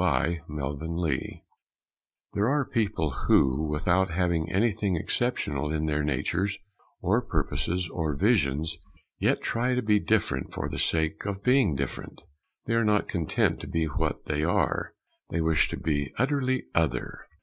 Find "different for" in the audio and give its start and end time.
10.00-10.70